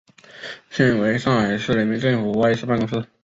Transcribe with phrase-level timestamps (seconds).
[0.71, 3.05] 现为上海市人民政府外事办公室。